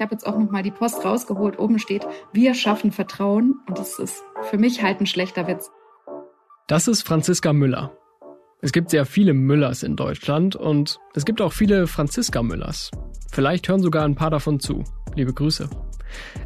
[0.00, 1.58] Ich habe jetzt auch noch mal die Post rausgeholt.
[1.58, 3.56] Oben steht, wir schaffen Vertrauen.
[3.68, 5.70] Und das ist für mich halt ein schlechter Witz.
[6.68, 7.92] Das ist Franziska Müller.
[8.62, 12.90] Es gibt sehr viele Müllers in Deutschland und es gibt auch viele Franziska Müllers.
[13.30, 14.84] Vielleicht hören sogar ein paar davon zu.
[15.16, 15.68] Liebe Grüße.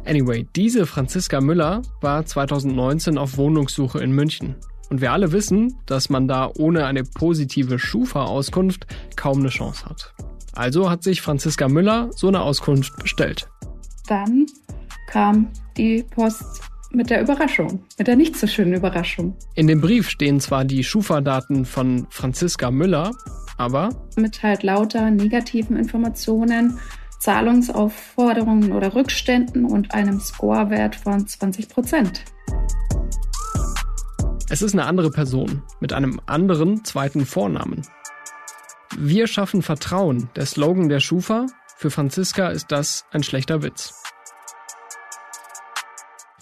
[0.03, 4.57] Anyway, diese Franziska Müller war 2019 auf Wohnungssuche in München.
[4.89, 8.85] Und wir alle wissen, dass man da ohne eine positive Schufa-Auskunft
[9.15, 10.13] kaum eine Chance hat.
[10.55, 13.49] Also hat sich Franziska Müller so eine Auskunft bestellt.
[14.07, 14.45] Dann
[15.07, 19.35] kam die Post mit der Überraschung, mit der nicht so schönen Überraschung.
[19.55, 23.11] In dem Brief stehen zwar die Schufa-Daten von Franziska Müller,
[23.57, 26.79] aber mit halt lauter negativen Informationen,
[27.19, 32.23] Zahlungsaufforderungen oder Rückständen und einem Scorewert von 20 Prozent.
[34.49, 37.81] Es ist eine andere Person mit einem anderen zweiten Vornamen.
[38.97, 41.47] Wir schaffen Vertrauen, der Slogan der Schufa.
[41.77, 43.93] Für Franziska ist das ein schlechter Witz.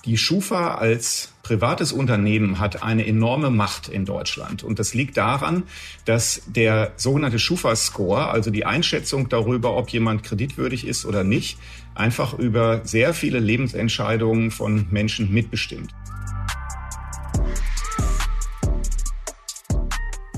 [0.06, 4.62] Die Schufa als privates Unternehmen hat eine enorme Macht in Deutschland.
[4.62, 5.64] Und das liegt daran,
[6.06, 11.58] dass der sogenannte Schufa-Score, also die Einschätzung darüber, ob jemand kreditwürdig ist oder nicht,
[11.96, 15.92] einfach über sehr viele Lebensentscheidungen von Menschen mitbestimmt.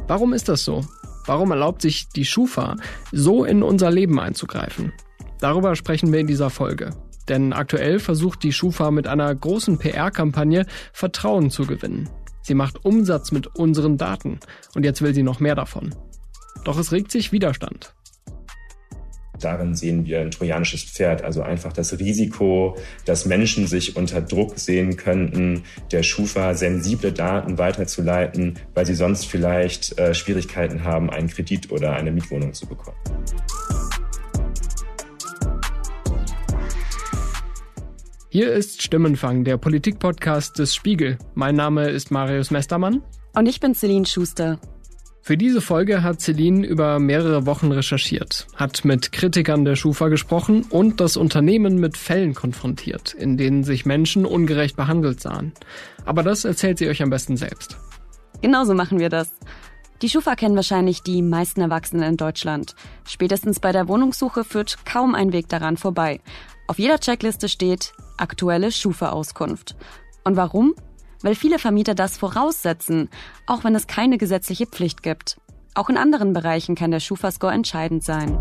[0.07, 0.85] Warum ist das so?
[1.25, 2.75] Warum erlaubt sich die Schufa,
[3.11, 4.93] so in unser Leben einzugreifen?
[5.39, 6.91] Darüber sprechen wir in dieser Folge.
[7.27, 12.09] Denn aktuell versucht die Schufa mit einer großen PR-Kampagne Vertrauen zu gewinnen.
[12.43, 14.39] Sie macht Umsatz mit unseren Daten
[14.75, 15.95] und jetzt will sie noch mehr davon.
[16.63, 17.95] Doch es regt sich Widerstand.
[19.39, 24.57] Darin sehen wir ein trojanisches Pferd, also einfach das Risiko, dass Menschen sich unter Druck
[24.57, 31.27] sehen könnten, der Schufa sensible Daten weiterzuleiten, weil sie sonst vielleicht äh, Schwierigkeiten haben, einen
[31.27, 32.97] Kredit oder eine Mietwohnung zu bekommen.
[38.29, 41.17] Hier ist Stimmenfang, der Politikpodcast des Spiegel.
[41.35, 43.01] Mein Name ist Marius Mestermann.
[43.33, 44.59] Und ich bin Celine Schuster.
[45.27, 50.67] Für diese Folge hat Celine über mehrere Wochen recherchiert, hat mit Kritikern der Schufa gesprochen
[50.69, 55.53] und das Unternehmen mit Fällen konfrontiert, in denen sich Menschen ungerecht behandelt sahen.
[56.05, 57.75] Aber das erzählt sie euch am besten selbst.
[58.43, 59.33] Genauso machen wir das.
[60.03, 62.75] Die Schufa kennen wahrscheinlich die meisten Erwachsenen in Deutschland.
[63.03, 66.21] Spätestens bei der Wohnungssuche führt kaum ein Weg daran vorbei.
[66.67, 69.75] Auf jeder Checkliste steht aktuelle Schufa-Auskunft.
[70.23, 70.75] Und warum?
[71.21, 73.09] Weil viele Vermieter das voraussetzen,
[73.45, 75.37] auch wenn es keine gesetzliche Pflicht gibt.
[75.73, 78.39] Auch in anderen Bereichen kann der Schufa-Score entscheidend sein.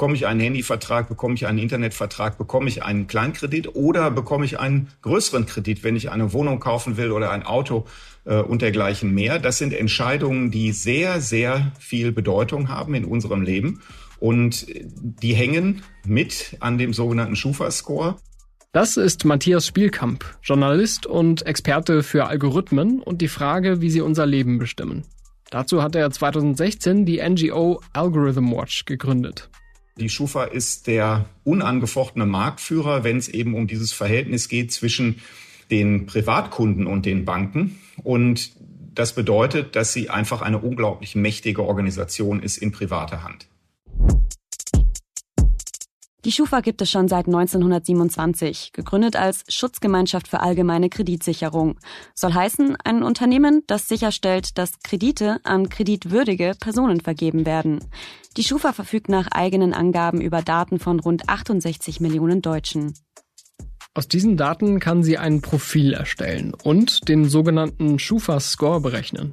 [0.00, 4.58] Bekomme ich einen Handyvertrag, bekomme ich einen Internetvertrag, bekomme ich einen Kleinkredit oder bekomme ich
[4.58, 7.84] einen größeren Kredit, wenn ich eine Wohnung kaufen will oder ein Auto
[8.24, 9.38] äh, und dergleichen mehr.
[9.38, 13.82] Das sind Entscheidungen, die sehr, sehr viel Bedeutung haben in unserem Leben
[14.20, 18.16] und die hängen mit an dem sogenannten Schufa-Score.
[18.72, 24.26] Das ist Matthias Spielkamp, Journalist und Experte für Algorithmen und die Frage, wie sie unser
[24.26, 25.02] Leben bestimmen.
[25.50, 29.50] Dazu hat er 2016 die NGO Algorithm Watch gegründet.
[29.96, 35.20] Die Schufa ist der unangefochtene Marktführer, wenn es eben um dieses Verhältnis geht zwischen
[35.70, 37.78] den Privatkunden und den Banken.
[38.04, 38.52] Und
[38.94, 43.49] das bedeutet, dass sie einfach eine unglaublich mächtige Organisation ist in privater Hand.
[46.26, 51.78] Die Schufa gibt es schon seit 1927, gegründet als Schutzgemeinschaft für allgemeine Kreditsicherung.
[52.14, 57.80] Soll heißen, ein Unternehmen, das sicherstellt, dass Kredite an kreditwürdige Personen vergeben werden.
[58.36, 62.92] Die Schufa verfügt nach eigenen Angaben über Daten von rund 68 Millionen Deutschen.
[63.94, 69.32] Aus diesen Daten kann sie ein Profil erstellen und den sogenannten Schufa-Score berechnen.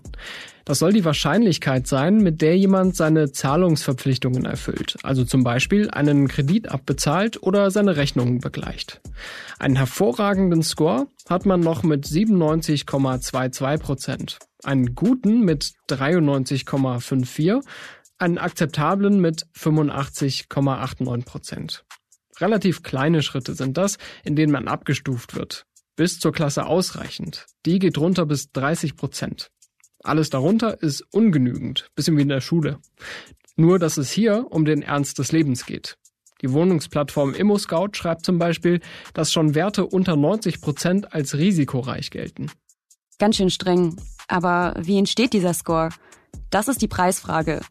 [0.68, 6.28] Das soll die Wahrscheinlichkeit sein, mit der jemand seine Zahlungsverpflichtungen erfüllt, also zum Beispiel einen
[6.28, 9.00] Kredit abbezahlt oder seine Rechnungen begleicht.
[9.60, 17.64] Einen hervorragenden Score hat man noch mit 97,22 Prozent, einen guten mit 93,54,
[18.18, 21.86] einen akzeptablen mit 85,89 Prozent.
[22.42, 25.66] Relativ kleine Schritte sind das, in denen man abgestuft wird.
[25.96, 27.46] Bis zur Klasse ausreichend.
[27.66, 29.50] Die geht runter bis 30 Prozent.
[30.08, 32.80] Alles darunter ist ungenügend, bisschen wie in der Schule.
[33.58, 35.98] Nur, dass es hier um den Ernst des Lebens geht.
[36.42, 38.80] Die Wohnungsplattform ImmoScout schreibt zum Beispiel,
[39.14, 42.50] dass schon Werte unter 90 Prozent als risikoreich gelten.
[43.20, 43.98] Ganz schön streng.
[44.30, 45.90] Aber wie entsteht dieser Score?
[46.52, 47.62] Das ist die Preisfrage.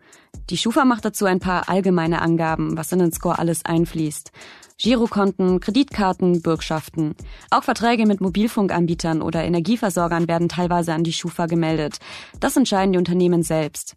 [0.50, 4.31] Die Schufa macht dazu ein paar allgemeine Angaben, was in den Score alles einfließt.
[4.78, 7.14] Girokonten, Kreditkarten, Bürgschaften.
[7.50, 11.99] Auch Verträge mit Mobilfunkanbietern oder Energieversorgern werden teilweise an die Schufa gemeldet.
[12.40, 13.96] Das entscheiden die Unternehmen selbst.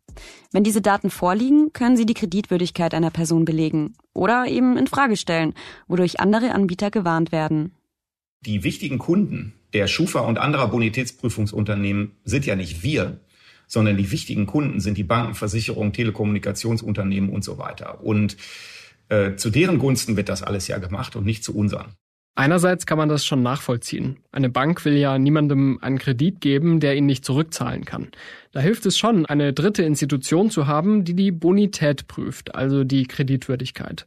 [0.53, 5.17] Wenn diese Daten vorliegen, können sie die Kreditwürdigkeit einer Person belegen oder eben in Frage
[5.17, 5.53] stellen,
[5.87, 7.73] wodurch andere Anbieter gewarnt werden.
[8.45, 13.19] Die wichtigen Kunden der Schufa und anderer Bonitätsprüfungsunternehmen sind ja nicht wir,
[13.67, 18.01] sondern die wichtigen Kunden sind die Banken, Versicherungen, Telekommunikationsunternehmen und so weiter.
[18.01, 18.37] Und
[19.09, 21.93] äh, zu deren Gunsten wird das alles ja gemacht und nicht zu unseren.
[22.35, 24.19] Einerseits kann man das schon nachvollziehen.
[24.31, 28.11] Eine Bank will ja niemandem einen Kredit geben, der ihn nicht zurückzahlen kann.
[28.53, 33.03] Da hilft es schon, eine dritte Institution zu haben, die die Bonität prüft, also die
[33.07, 34.05] Kreditwürdigkeit.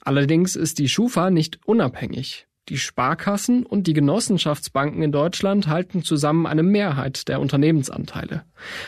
[0.00, 2.48] Allerdings ist die Schufa nicht unabhängig.
[2.68, 8.44] Die Sparkassen und die Genossenschaftsbanken in Deutschland halten zusammen eine Mehrheit der Unternehmensanteile.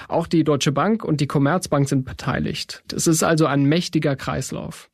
[0.09, 2.83] Auch die Deutsche Bank und die Commerzbank sind beteiligt.
[2.93, 4.89] Es ist also ein mächtiger Kreislauf.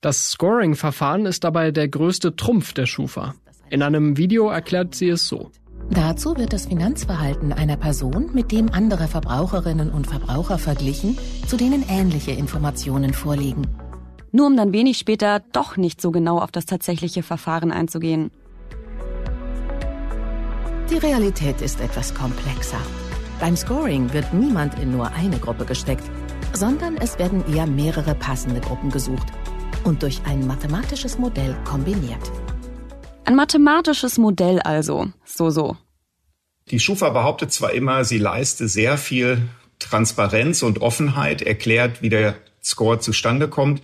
[0.00, 3.34] Das Scoring-Verfahren ist dabei der größte Trumpf der Schufa.
[3.68, 5.50] In einem Video erklärt sie es so.
[5.90, 11.84] Dazu wird das Finanzverhalten einer Person mit dem anderer Verbraucherinnen und Verbraucher verglichen, zu denen
[11.88, 13.66] ähnliche Informationen vorliegen
[14.32, 18.30] nur um dann wenig später doch nicht so genau auf das tatsächliche Verfahren einzugehen.
[20.90, 22.80] Die Realität ist etwas komplexer.
[23.38, 26.04] Beim Scoring wird niemand in nur eine Gruppe gesteckt,
[26.52, 29.28] sondern es werden eher mehrere passende Gruppen gesucht
[29.84, 32.30] und durch ein mathematisches Modell kombiniert.
[33.24, 35.76] Ein mathematisches Modell also, so so.
[36.70, 39.48] Die Schufa behauptet zwar immer, sie leiste sehr viel
[39.78, 43.82] Transparenz und Offenheit, erklärt, wie der Score zustande kommt.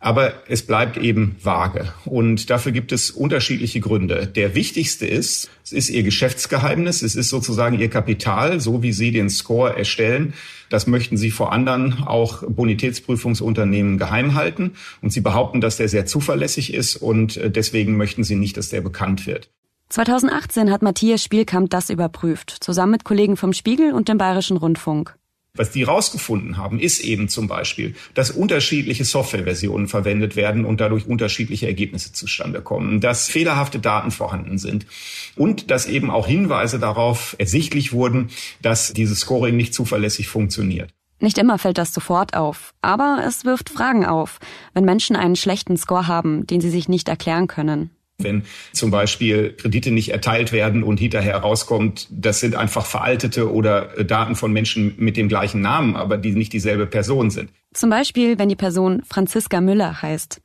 [0.00, 1.92] Aber es bleibt eben vage.
[2.04, 4.28] Und dafür gibt es unterschiedliche Gründe.
[4.28, 9.10] Der wichtigste ist, es ist Ihr Geschäftsgeheimnis, es ist sozusagen Ihr Kapital, so wie Sie
[9.10, 10.34] den Score erstellen.
[10.70, 14.72] Das möchten Sie vor anderen auch Bonitätsprüfungsunternehmen geheim halten.
[15.02, 18.68] Und Sie behaupten, dass der sehr zuverlässig ist und äh, deswegen möchten Sie nicht, dass
[18.68, 19.50] der bekannt wird.
[19.90, 25.17] 2018 hat Matthias Spielkamp das überprüft, zusammen mit Kollegen vom Spiegel und dem Bayerischen Rundfunk.
[25.58, 31.06] Was die herausgefunden haben, ist eben zum Beispiel, dass unterschiedliche Softwareversionen verwendet werden und dadurch
[31.06, 34.86] unterschiedliche Ergebnisse zustande kommen, dass fehlerhafte Daten vorhanden sind
[35.34, 38.30] und dass eben auch Hinweise darauf ersichtlich wurden,
[38.62, 40.90] dass dieses Scoring nicht zuverlässig funktioniert.
[41.20, 44.38] Nicht immer fällt das sofort auf, aber es wirft Fragen auf,
[44.74, 47.90] wenn Menschen einen schlechten Score haben, den sie sich nicht erklären können.
[48.20, 48.42] Wenn
[48.72, 54.04] zum Beispiel Kredite nicht erteilt werden und hinterher herauskommt, das sind einfach veraltete oder äh,
[54.04, 57.50] Daten von Menschen mit dem gleichen Namen, aber die nicht dieselbe Person sind.
[57.72, 60.40] Zum Beispiel, wenn die Person Franziska Müller heißt.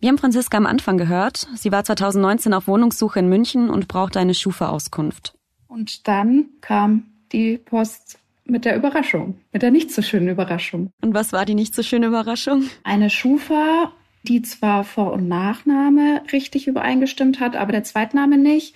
[0.00, 1.46] Wir haben Franziska am Anfang gehört.
[1.56, 5.34] Sie war 2019 auf Wohnungssuche in München und brauchte eine Schufa-Auskunft.
[5.68, 10.90] Und dann kam die Post mit der Überraschung, mit der nicht so schönen Überraschung.
[11.02, 12.64] Und was war die nicht so schöne Überraschung?
[12.82, 18.74] Eine Schufa die zwar Vor- und Nachname richtig übereingestimmt hat, aber der Zweitname nicht.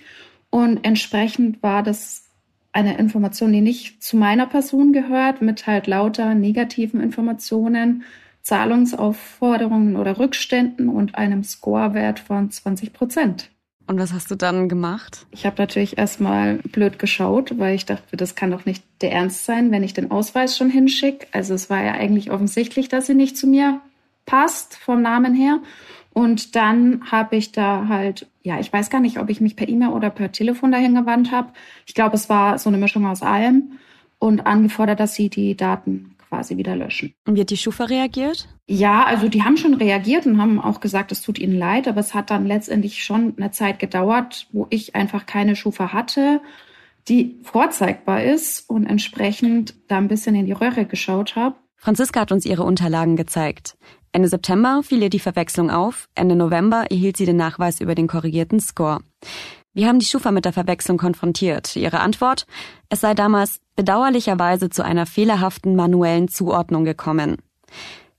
[0.49, 2.29] Und entsprechend war das
[2.71, 8.03] eine Information, die nicht zu meiner Person gehört, mit halt lauter negativen Informationen,
[8.41, 13.49] Zahlungsaufforderungen oder Rückständen und einem Scorewert von 20 Prozent.
[13.87, 15.27] Und was hast du dann gemacht?
[15.31, 19.45] Ich habe natürlich erstmal blöd geschaut, weil ich dachte, das kann doch nicht der Ernst
[19.45, 21.27] sein, wenn ich den Ausweis schon hinschicke.
[21.31, 23.81] Also es war ja eigentlich offensichtlich, dass sie nicht zu mir
[24.25, 25.59] passt vom Namen her.
[26.13, 29.67] Und dann habe ich da halt, ja, ich weiß gar nicht, ob ich mich per
[29.67, 31.51] E-Mail oder per Telefon dahin gewandt habe.
[31.85, 33.73] Ich glaube, es war so eine Mischung aus allem
[34.19, 37.13] und angefordert, dass sie die Daten quasi wieder löschen.
[37.25, 38.47] Und hat die Schufa reagiert?
[38.67, 41.99] Ja, also die haben schon reagiert und haben auch gesagt, es tut ihnen leid, aber
[41.99, 46.41] es hat dann letztendlich schon eine Zeit gedauert, wo ich einfach keine Schufa hatte,
[47.07, 51.55] die vorzeigbar ist und entsprechend da ein bisschen in die Röhre geschaut habe.
[51.77, 53.77] Franziska hat uns ihre Unterlagen gezeigt.
[54.11, 58.07] Ende September fiel ihr die Verwechslung auf, Ende November erhielt sie den Nachweis über den
[58.07, 58.99] korrigierten Score.
[59.73, 61.75] Wir haben die Schufa mit der Verwechslung konfrontiert.
[61.75, 62.47] Ihre Antwort?
[62.87, 67.37] Es sei damals bedauerlicherweise zu einer fehlerhaften manuellen Zuordnung gekommen.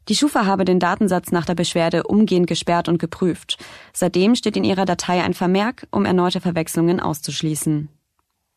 [0.09, 3.57] Die Schufa habe den Datensatz nach der Beschwerde umgehend gesperrt und geprüft.
[3.93, 7.89] Seitdem steht in ihrer Datei ein Vermerk, um erneute Verwechslungen auszuschließen.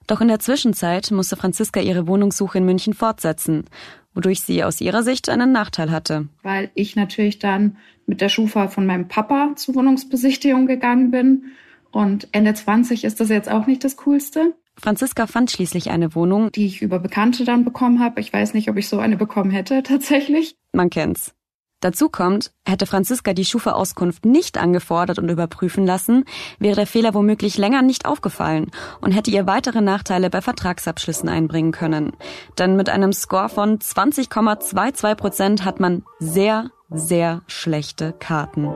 [0.10, 3.66] Doch in der Zwischenzeit musste Franziska ihre Wohnungssuche in München fortsetzen
[4.13, 6.28] wodurch sie aus ihrer Sicht einen Nachteil hatte.
[6.44, 11.46] Weil ich natürlich dann mit der Schufa von meinem Papa zur Wohnungsbesichtigung gegangen bin.
[11.92, 14.56] Und Ende 20 ist das jetzt auch nicht das Coolste.
[14.78, 18.22] Franziska fand schließlich eine Wohnung, die ich über Bekannte dann bekommen habe.
[18.22, 20.56] Ich weiß nicht, ob ich so eine bekommen hätte tatsächlich.
[20.74, 21.34] Man kennt's.
[21.81, 26.25] Dazu kommt, hätte Franziska die Schufa-Auskunft nicht angefordert und überprüfen lassen,
[26.59, 31.71] wäre der Fehler womöglich länger nicht aufgefallen und hätte ihr weitere Nachteile bei Vertragsabschlüssen einbringen
[31.71, 32.13] können.
[32.57, 38.75] Denn mit einem Score von 20,22 Prozent hat man sehr, sehr schlechte Karten.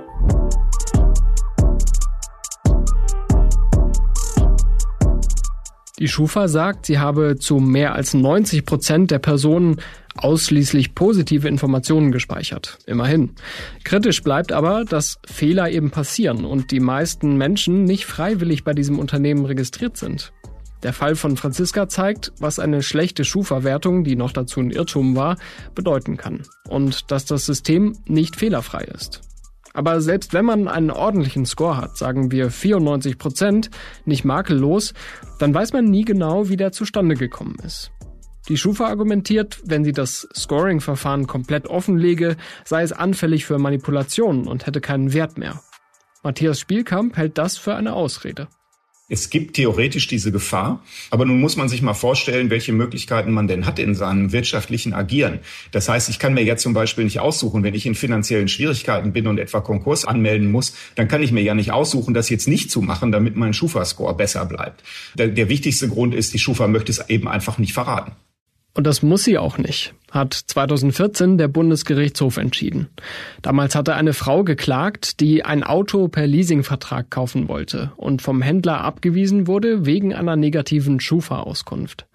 [6.00, 9.80] Die Schufa sagt, sie habe zu mehr als 90 Prozent der Personen
[10.16, 12.80] ausschließlich positive Informationen gespeichert.
[12.88, 13.32] Immerhin.
[13.84, 18.98] Kritisch bleibt aber, dass Fehler eben passieren und die meisten Menschen nicht freiwillig bei diesem
[18.98, 20.34] Unternehmen registriert sind.
[20.82, 25.38] Der Fall von Franziska zeigt, was eine schlechte Schufa-Wertung, die noch dazu ein Irrtum war,
[25.76, 26.42] bedeuten kann.
[26.68, 29.22] Und dass das System nicht fehlerfrei ist.
[29.74, 33.70] Aber selbst wenn man einen ordentlichen Score hat, sagen wir 94 Prozent,
[34.06, 34.94] nicht makellos,
[35.40, 37.92] dann weiß man nie genau, wie der zustande gekommen ist.
[38.50, 44.68] Die Schufa argumentiert, wenn sie das Scoring-Verfahren komplett offenlege, sei es anfällig für Manipulationen und
[44.68, 45.62] hätte keinen Wert mehr.
[46.24, 48.48] Matthias Spielkamp hält das für eine Ausrede.
[49.10, 53.50] Es gibt theoretisch diese Gefahr, aber nun muss man sich mal vorstellen, welche Möglichkeiten man
[53.50, 55.40] denn hat in seinem wirtschaftlichen Agieren.
[55.72, 59.12] Das heißt, ich kann mir jetzt zum Beispiel nicht aussuchen, wenn ich in finanziellen Schwierigkeiten
[59.12, 62.48] bin und etwa Konkurs anmelden muss, dann kann ich mir ja nicht aussuchen, das jetzt
[62.48, 64.84] nicht zu machen, damit mein Schufa-Score besser bleibt.
[65.16, 68.14] Der, der wichtigste Grund ist, die Schufa möchte es eben einfach nicht verraten.
[68.76, 72.90] Und das muss sie auch nicht, hat 2014 der Bundesgerichtshof entschieden.
[73.44, 78.82] Damals hatte eine Frau geklagt, die ein Auto per Leasingvertrag kaufen wollte und vom Händler
[78.82, 82.08] abgewiesen wurde wegen einer negativen Schufa-Auskunft.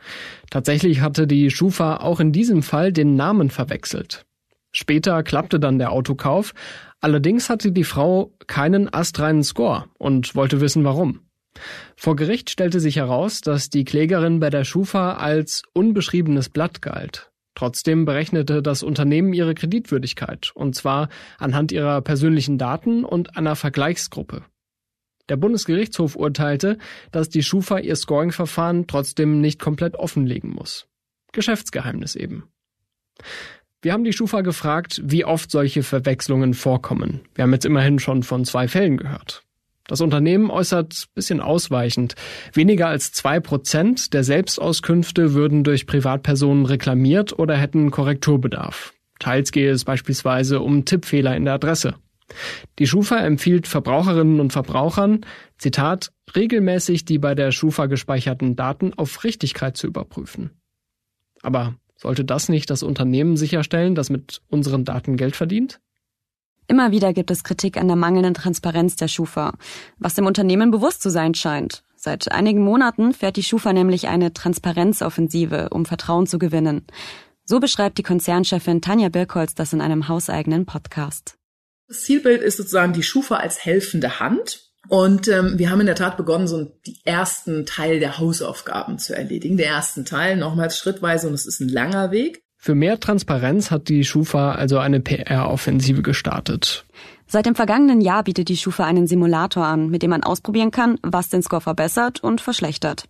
[0.50, 4.25] Tatsächlich hatte die Schufa auch in diesem Fall den Namen verwechselt.
[4.73, 6.55] Später klappte dann der Autokauf,
[7.00, 11.21] allerdings hatte die Frau keinen astreinen Score und wollte wissen warum.
[11.97, 17.31] Vor Gericht stellte sich heraus, dass die Klägerin bei der Schufa als unbeschriebenes Blatt galt.
[17.55, 24.45] Trotzdem berechnete das Unternehmen ihre Kreditwürdigkeit, und zwar anhand ihrer persönlichen Daten und einer Vergleichsgruppe.
[25.29, 26.79] Der Bundesgerichtshof urteilte,
[27.11, 30.87] dass die Schufa ihr Scoring-Verfahren trotzdem nicht komplett offenlegen muss.
[31.33, 32.45] Geschäftsgeheimnis eben.
[33.83, 37.21] Wir haben die Schufa gefragt, wie oft solche Verwechslungen vorkommen.
[37.35, 39.45] Wir haben jetzt immerhin schon von zwei Fällen gehört.
[39.88, 42.14] Das Unternehmen äußert bisschen ausweichend.
[42.52, 48.92] Weniger als zwei Prozent der Selbstauskünfte würden durch Privatpersonen reklamiert oder hätten Korrekturbedarf.
[49.18, 51.95] Teils gehe es beispielsweise um Tippfehler in der Adresse.
[52.78, 55.23] Die Schufa empfiehlt Verbraucherinnen und Verbrauchern,
[55.57, 60.50] Zitat, regelmäßig die bei der Schufa gespeicherten Daten auf Richtigkeit zu überprüfen.
[61.40, 65.80] Aber sollte das nicht das Unternehmen sicherstellen, das mit unseren Daten Geld verdient?
[66.71, 69.55] Immer wieder gibt es Kritik an der mangelnden Transparenz der Schufa,
[69.99, 71.83] was dem Unternehmen bewusst zu sein scheint.
[71.97, 76.87] Seit einigen Monaten fährt die Schufa nämlich eine Transparenzoffensive, um Vertrauen zu gewinnen.
[77.45, 81.39] So beschreibt die Konzernchefin Tanja Birkholz das in einem hauseigenen Podcast.
[81.89, 84.69] Das Zielbild ist sozusagen die Schufa als helfende Hand.
[84.89, 89.17] Und ähm, wir haben in der Tat begonnen, so die ersten Teil der Hausaufgaben zu
[89.17, 89.57] erledigen.
[89.57, 92.43] Der ersten Teil, nochmals schrittweise, und es ist ein langer Weg.
[92.61, 96.85] Für mehr Transparenz hat die Schufa also eine PR-Offensive gestartet.
[97.29, 100.99] Seit dem vergangenen Jahr bietet die Schufa einen Simulator an, mit dem man ausprobieren kann,
[101.03, 103.05] was den Score verbessert und verschlechtert.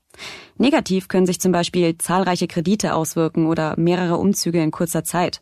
[0.58, 5.40] Negativ können sich zum Beispiel zahlreiche Kredite auswirken oder mehrere Umzüge in kurzer Zeit.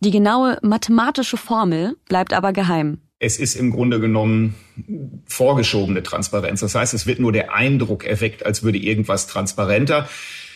[0.00, 2.98] Die genaue mathematische Formel bleibt aber geheim.
[3.18, 4.54] Es ist im Grunde genommen
[5.26, 6.60] vorgeschobene Transparenz.
[6.60, 10.08] Das heißt, es wird nur der Eindruck erweckt, als würde irgendwas transparenter.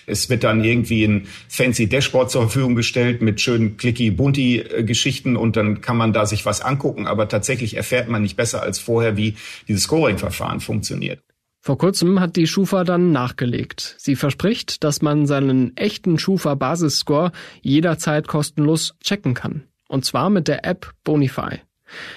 [0.09, 5.37] Es wird dann irgendwie ein fancy Dashboard zur Verfügung gestellt mit schönen clicky bunty Geschichten
[5.37, 8.79] und dann kann man da sich was angucken, aber tatsächlich erfährt man nicht besser als
[8.79, 9.37] vorher, wie
[9.69, 11.21] dieses Scoring-Verfahren funktioniert.
[11.61, 13.97] Vor kurzem hat die Schufa dann nachgelegt.
[13.99, 19.65] Sie verspricht, dass man seinen echten Schufa-Basisscore jederzeit kostenlos checken kann.
[19.89, 21.59] Und zwar mit der App Bonify.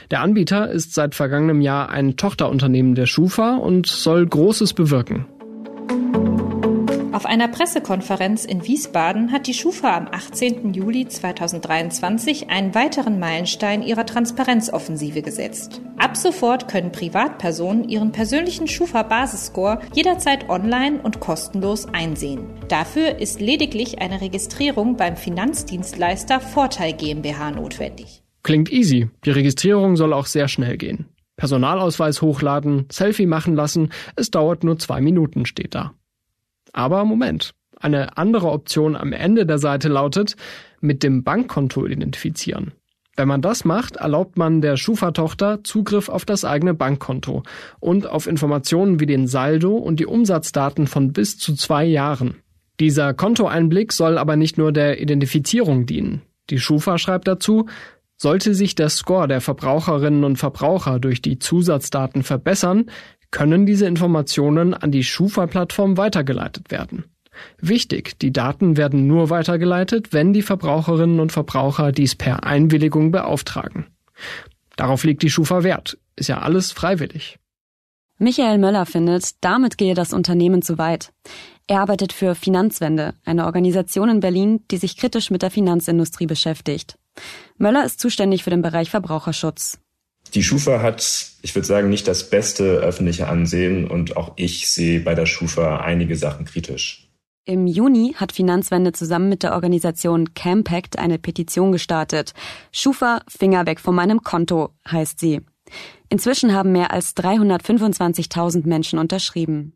[0.09, 5.25] Der Anbieter ist seit vergangenem Jahr ein Tochterunternehmen der Schufa und soll Großes bewirken.
[7.21, 10.73] Auf einer Pressekonferenz in Wiesbaden hat die Schufa am 18.
[10.73, 15.81] Juli 2023 einen weiteren Meilenstein ihrer Transparenzoffensive gesetzt.
[15.99, 22.47] Ab sofort können Privatpersonen ihren persönlichen Schufa-Basisscore jederzeit online und kostenlos einsehen.
[22.69, 28.23] Dafür ist lediglich eine Registrierung beim Finanzdienstleister Vorteil GmbH notwendig.
[28.41, 29.11] Klingt easy.
[29.25, 31.05] Die Registrierung soll auch sehr schnell gehen.
[31.37, 35.93] Personalausweis hochladen, Selfie machen lassen, es dauert nur zwei Minuten, steht da.
[36.73, 37.53] Aber Moment.
[37.79, 40.35] Eine andere Option am Ende der Seite lautet,
[40.81, 42.73] mit dem Bankkonto identifizieren.
[43.15, 47.43] Wenn man das macht, erlaubt man der Schufa-Tochter Zugriff auf das eigene Bankkonto
[47.79, 52.35] und auf Informationen wie den Saldo und die Umsatzdaten von bis zu zwei Jahren.
[52.79, 56.21] Dieser Kontoeinblick soll aber nicht nur der Identifizierung dienen.
[56.49, 57.67] Die Schufa schreibt dazu,
[58.17, 62.85] sollte sich der Score der Verbraucherinnen und Verbraucher durch die Zusatzdaten verbessern,
[63.31, 67.05] können diese Informationen an die Schufa-Plattform weitergeleitet werden.
[67.59, 73.87] Wichtig, die Daten werden nur weitergeleitet, wenn die Verbraucherinnen und Verbraucher dies per Einwilligung beauftragen.
[74.75, 75.97] Darauf legt die Schufa Wert.
[76.15, 77.39] Ist ja alles freiwillig.
[78.17, 81.11] Michael Möller findet, damit gehe das Unternehmen zu weit.
[81.67, 86.99] Er arbeitet für Finanzwende, eine Organisation in Berlin, die sich kritisch mit der Finanzindustrie beschäftigt.
[87.57, 89.79] Möller ist zuständig für den Bereich Verbraucherschutz.
[90.33, 95.01] Die Schufa hat, ich würde sagen, nicht das beste öffentliche Ansehen und auch ich sehe
[95.01, 97.07] bei der Schufa einige Sachen kritisch.
[97.43, 102.33] Im Juni hat Finanzwende zusammen mit der Organisation Campact eine Petition gestartet.
[102.71, 105.41] Schufa, Finger weg von meinem Konto, heißt sie.
[106.09, 109.73] Inzwischen haben mehr als 325.000 Menschen unterschrieben.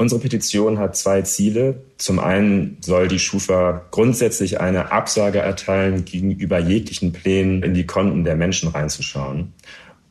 [0.00, 1.82] Unsere Petition hat zwei Ziele.
[1.98, 8.24] Zum einen soll die Schufa grundsätzlich eine Absage erteilen, gegenüber jeglichen Plänen in die Konten
[8.24, 9.52] der Menschen reinzuschauen.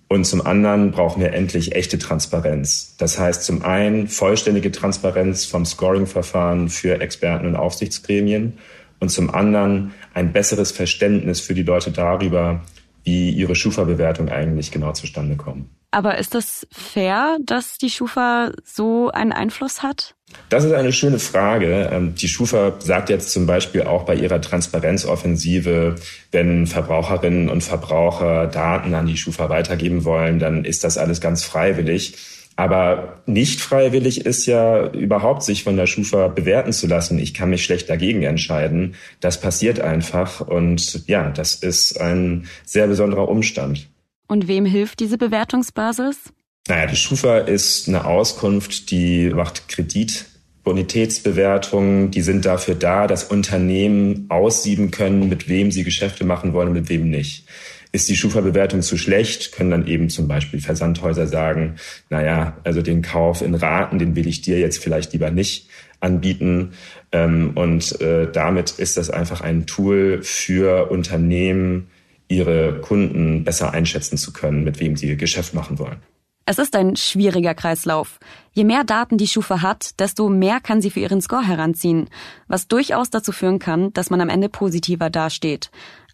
[0.09, 2.95] Und zum anderen brauchen wir endlich echte Transparenz.
[2.97, 8.57] Das heißt zum einen vollständige Transparenz vom Scoring-Verfahren für Experten und Aufsichtsgremien
[8.99, 12.61] und zum anderen ein besseres Verständnis für die Leute darüber,
[13.09, 15.69] wie ihre Schufa-Bewertung eigentlich genau zustande kommen.
[15.91, 20.13] Aber ist das fair, dass die Schufa so einen Einfluss hat?
[20.49, 21.89] Das ist eine schöne Frage.
[21.91, 25.95] Ähm, die Schufa sagt jetzt zum Beispiel auch bei ihrer Transparenzoffensive,
[26.31, 31.43] wenn Verbraucherinnen und Verbraucher Daten an die Schufa weitergeben wollen, dann ist das alles ganz
[31.43, 32.15] freiwillig.
[32.59, 37.17] Aber nicht freiwillig ist ja überhaupt, sich von der Schufa bewerten zu lassen.
[37.17, 38.95] Ich kann mich schlecht dagegen entscheiden.
[39.21, 40.41] Das passiert einfach.
[40.41, 43.87] Und ja, das ist ein sehr besonderer Umstand.
[44.27, 46.33] Und wem hilft diese Bewertungsbasis?
[46.67, 50.25] Naja, die Schufa ist eine Auskunft, die macht Kredit.
[50.65, 56.67] Bonitätsbewertungen, die sind dafür da, dass Unternehmen aussieben können, mit wem sie Geschäfte machen wollen
[56.67, 57.45] und mit wem nicht.
[57.91, 61.75] Ist die Schufa-Bewertung zu schlecht, können dann eben zum Beispiel Versandhäuser sagen,
[62.09, 65.67] naja, also den Kauf in Raten, den will ich dir jetzt vielleicht lieber nicht
[65.99, 66.73] anbieten.
[67.11, 71.89] Ähm, und äh, damit ist das einfach ein Tool für Unternehmen,
[72.27, 75.97] ihre Kunden besser einschätzen zu können, mit wem sie Geschäft machen wollen.
[76.45, 78.19] Es ist ein schwieriger Kreislauf.
[78.53, 82.09] Je mehr Daten die Schufa hat, desto mehr kann sie für ihren Score heranziehen,
[82.47, 85.69] was durchaus dazu führen kann, dass man am Ende positiver dasteht.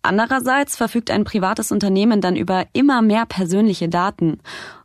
[0.05, 4.39] Andererseits verfügt ein privates Unternehmen dann über immer mehr persönliche Daten.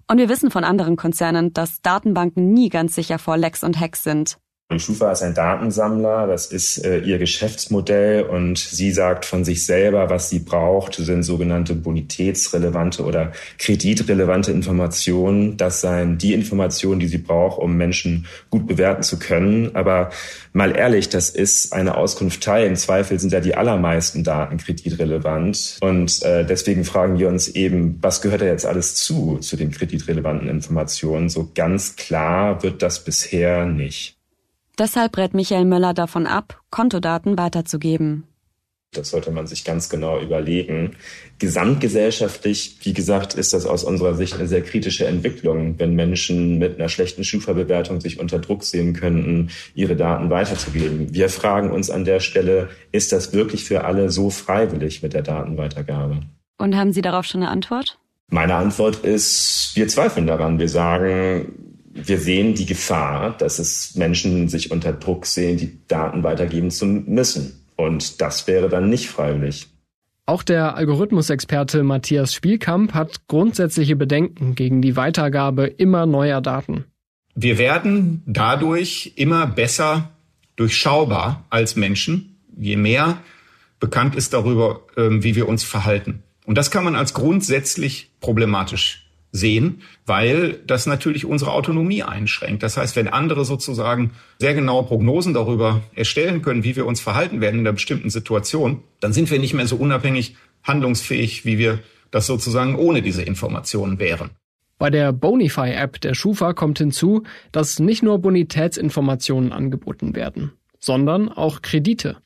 [0.08, 4.02] Und wir wissen von anderen Konzernen, dass Datenbanken nie ganz sicher vor Lecks und Hacks
[4.02, 4.38] sind.
[4.72, 9.66] Die Schufa ist ein Datensammler, das ist äh, ihr Geschäftsmodell und sie sagt von sich
[9.66, 15.56] selber, was sie braucht, sind sogenannte bonitätsrelevante oder kreditrelevante Informationen.
[15.56, 19.74] Das seien die Informationen, die sie braucht, um Menschen gut bewerten zu können.
[19.74, 20.10] Aber
[20.52, 22.64] mal ehrlich, das ist eine Auskunftei.
[22.64, 25.78] Im Zweifel sind ja die allermeisten Daten kreditrelevant.
[25.80, 29.72] Und äh, deswegen fragen wir uns eben, was gehört da jetzt alles zu, zu den
[29.72, 31.28] kreditrelevanten Informationen?
[31.28, 34.19] So ganz klar wird das bisher nicht.
[34.80, 38.24] Deshalb rät Michael Möller davon ab, Kontodaten weiterzugeben.
[38.94, 40.96] Das sollte man sich ganz genau überlegen.
[41.38, 46.78] Gesamtgesellschaftlich, wie gesagt, ist das aus unserer Sicht eine sehr kritische Entwicklung, wenn Menschen mit
[46.78, 51.12] einer schlechten Schufa-Bewertung sich unter Druck sehen könnten, ihre Daten weiterzugeben.
[51.12, 55.22] Wir fragen uns an der Stelle, ist das wirklich für alle so freiwillig mit der
[55.22, 56.20] Datenweitergabe?
[56.56, 57.98] Und haben Sie darauf schon eine Antwort?
[58.30, 60.58] Meine Antwort ist, wir zweifeln daran.
[60.58, 66.22] Wir sagen, wir sehen die Gefahr, dass es Menschen sich unter Druck sehen, die Daten
[66.22, 67.66] weitergeben zu müssen.
[67.76, 69.66] Und das wäre dann nicht freiwillig.
[70.26, 76.84] Auch der Algorithmusexperte Matthias Spielkamp hat grundsätzliche Bedenken gegen die Weitergabe immer neuer Daten.
[77.34, 80.10] Wir werden dadurch immer besser
[80.54, 83.18] durchschaubar als Menschen, je mehr
[83.80, 86.22] bekannt ist darüber, ähm, wie wir uns verhalten.
[86.44, 92.62] Und das kann man als grundsätzlich problematisch sehen, weil das natürlich unsere Autonomie einschränkt.
[92.62, 97.40] Das heißt, wenn andere sozusagen sehr genaue Prognosen darüber erstellen können, wie wir uns verhalten
[97.40, 101.80] werden in einer bestimmten Situation, dann sind wir nicht mehr so unabhängig handlungsfähig, wie wir
[102.10, 104.30] das sozusagen ohne diese Informationen wären.
[104.78, 111.60] Bei der Bonify-App der Schufa kommt hinzu, dass nicht nur Bonitätsinformationen angeboten werden, sondern auch
[111.60, 112.16] Kredite.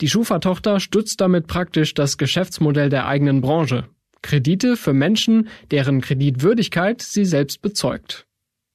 [0.00, 3.84] Die Schufa-Tochter stützt damit praktisch das Geschäftsmodell der eigenen Branche,
[4.22, 8.26] Kredite für Menschen, deren Kreditwürdigkeit sie selbst bezeugt.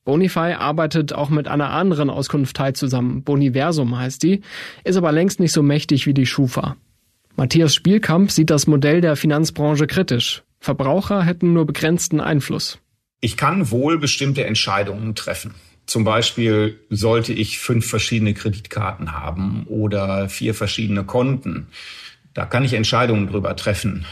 [0.05, 4.41] Bonify arbeitet auch mit einer anderen Auskunftei zusammen, Boniversum heißt die,
[4.85, 6.77] ist aber längst nicht so mächtig wie die Schufa.
[7.35, 10.43] Matthias Spielkamp sieht das Modell der Finanzbranche kritisch.
[10.59, 12.79] Verbraucher hätten nur begrenzten Einfluss.
[13.19, 15.55] Ich kann wohl bestimmte Entscheidungen treffen.
[15.85, 21.67] Zum Beispiel sollte ich fünf verschiedene Kreditkarten haben oder vier verschiedene Konten.
[22.33, 24.05] Da kann ich Entscheidungen drüber treffen.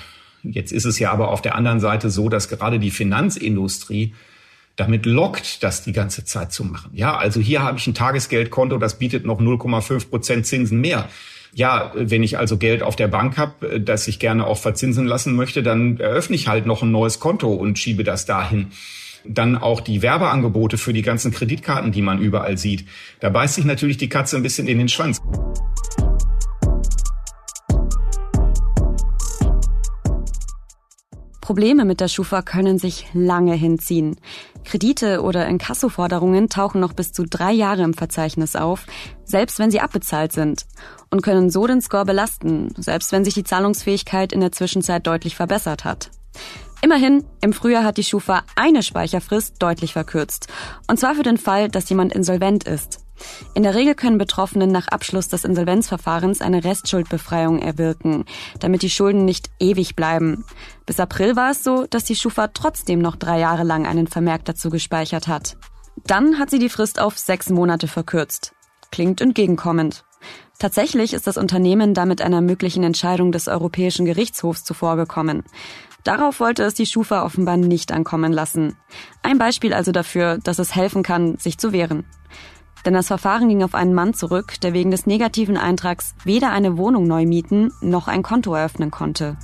[0.52, 4.14] Jetzt ist es ja aber auf der anderen Seite so, dass gerade die Finanzindustrie
[4.76, 6.92] damit lockt, das die ganze Zeit zu machen.
[6.94, 11.08] Ja, also hier habe ich ein Tagesgeldkonto, das bietet noch 0,5 Prozent Zinsen mehr.
[11.54, 15.36] Ja, wenn ich also Geld auf der Bank habe, das ich gerne auch verzinsen lassen
[15.36, 18.68] möchte, dann eröffne ich halt noch ein neues Konto und schiebe das dahin.
[19.24, 22.86] Dann auch die Werbeangebote für die ganzen Kreditkarten, die man überall sieht.
[23.22, 25.22] Da beißt sich natürlich die Katze ein bisschen in den Schwanz.
[31.46, 34.16] Probleme mit der Schufa können sich lange hinziehen.
[34.64, 38.88] Kredite oder Inkassoforderungen tauchen noch bis zu drei Jahre im Verzeichnis auf,
[39.26, 40.66] selbst wenn sie abbezahlt sind,
[41.12, 45.36] und können so den Score belasten, selbst wenn sich die Zahlungsfähigkeit in der Zwischenzeit deutlich
[45.36, 46.10] verbessert hat.
[46.82, 50.48] Immerhin, im Frühjahr hat die Schufa eine Speicherfrist deutlich verkürzt.
[50.88, 53.05] Und zwar für den Fall, dass jemand insolvent ist.
[53.54, 58.26] In der Regel können Betroffene nach Abschluss des Insolvenzverfahrens eine Restschuldbefreiung erwirken,
[58.60, 60.46] damit die Schulden nicht ewig bleiben.
[60.86, 64.46] Bis April war es so, dass die Schufa trotzdem noch drei Jahre lang einen Vermerk
[64.46, 65.58] dazu gespeichert hat.
[66.06, 68.54] Dann hat sie die Frist auf sechs Monate verkürzt.
[68.92, 70.04] Klingt entgegenkommend.
[70.60, 75.44] Tatsächlich ist das Unternehmen damit einer möglichen Entscheidung des Europäischen Gerichtshofs zuvorgekommen.
[76.04, 78.78] Darauf wollte es die Schufa offenbar nicht ankommen lassen.
[79.24, 82.06] Ein Beispiel also dafür, dass es helfen kann, sich zu wehren.
[82.86, 86.78] Denn das Verfahren ging auf einen Mann zurück, der wegen des negativen Eintrags weder eine
[86.78, 89.38] Wohnung neu mieten noch ein Konto eröffnen konnte.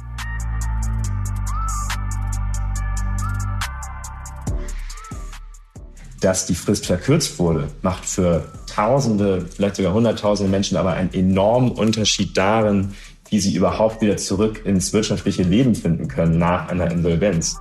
[6.19, 11.71] Dass die Frist verkürzt wurde, macht für Tausende, vielleicht sogar Hunderttausende Menschen aber einen enormen
[11.71, 12.93] Unterschied darin,
[13.29, 17.57] wie sie überhaupt wieder zurück ins wirtschaftliche Leben finden können nach einer Insolvenz.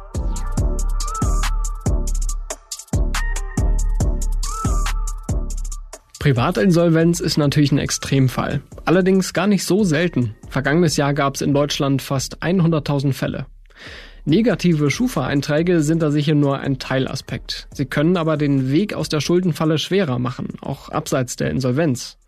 [6.20, 8.60] Privatinsolvenz ist natürlich ein Extremfall.
[8.84, 10.34] Allerdings gar nicht so selten.
[10.50, 13.46] Vergangenes Jahr gab es in Deutschland fast 100.000 Fälle.
[14.26, 17.68] Negative Schufa-Einträge sind da sicher nur ein Teilaspekt.
[17.72, 22.18] Sie können aber den Weg aus der Schuldenfalle schwerer machen, auch abseits der Insolvenz.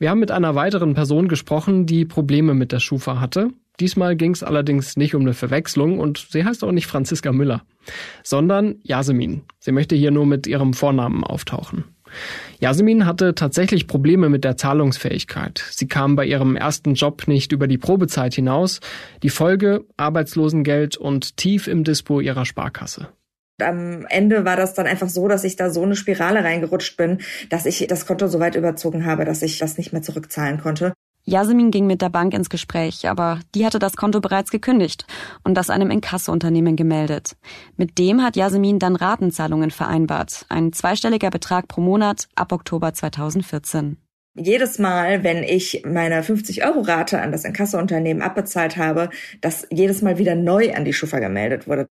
[0.00, 3.50] Wir haben mit einer weiteren Person gesprochen, die Probleme mit der Schufa hatte.
[3.78, 7.62] Diesmal ging es allerdings nicht um eine Verwechslung und sie heißt auch nicht Franziska Müller,
[8.24, 9.42] sondern Yasemin.
[9.60, 11.84] Sie möchte hier nur mit ihrem Vornamen auftauchen.
[12.60, 15.64] Yasemin hatte tatsächlich Probleme mit der Zahlungsfähigkeit.
[15.70, 18.80] Sie kam bei ihrem ersten Job nicht über die Probezeit hinaus.
[19.22, 23.08] Die Folge Arbeitslosengeld und tief im Dispo ihrer Sparkasse.
[23.60, 27.18] Am Ende war das dann einfach so, dass ich da so eine Spirale reingerutscht bin,
[27.50, 30.92] dass ich das Konto so weit überzogen habe, dass ich das nicht mehr zurückzahlen konnte.
[31.28, 35.06] Yasemin ging mit der Bank ins Gespräch, aber die hatte das Konto bereits gekündigt
[35.44, 37.36] und das einem Inkassounternehmen gemeldet.
[37.76, 43.98] Mit dem hat Yasemin dann Ratenzahlungen vereinbart, ein zweistelliger Betrag pro Monat ab Oktober 2014.
[44.36, 49.10] Jedes Mal, wenn ich meine 50-Euro-Rate an das Inkassounternehmen abbezahlt habe,
[49.42, 51.88] dass jedes Mal wieder neu an die Schufa gemeldet wurde.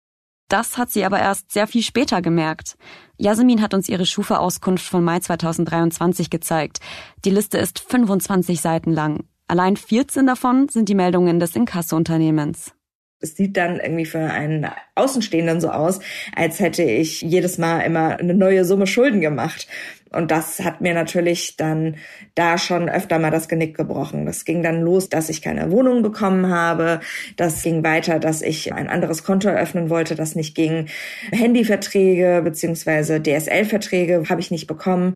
[0.48, 2.76] Das hat sie aber erst sehr viel später gemerkt.
[3.18, 6.80] Yasemin hat uns ihre Schufa-Auskunft von Mai 2023 gezeigt.
[7.24, 9.24] Die Liste ist 25 Seiten lang.
[9.46, 12.72] Allein 14 davon sind die Meldungen des Inkasso-Unternehmens.
[13.20, 15.98] Es sieht dann irgendwie für einen Außenstehenden so aus,
[16.36, 19.66] als hätte ich jedes Mal immer eine neue Summe Schulden gemacht.
[20.10, 21.96] Und das hat mir natürlich dann
[22.34, 24.24] da schon öfter mal das Genick gebrochen.
[24.24, 27.00] Das ging dann los, dass ich keine Wohnung bekommen habe.
[27.36, 30.86] Das ging weiter, dass ich ein anderes Konto eröffnen wollte, das nicht ging.
[31.30, 35.14] Handyverträge beziehungsweise DSL-Verträge habe ich nicht bekommen.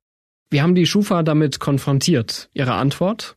[0.50, 2.50] Wir haben die Schufa damit konfrontiert.
[2.52, 3.36] Ihre Antwort?